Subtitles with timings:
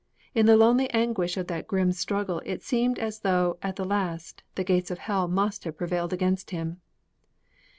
[0.33, 4.41] In the lonely anguish of that grim struggle it seemed as though, at the last,
[4.55, 6.81] the gates of hell must have prevailed against him.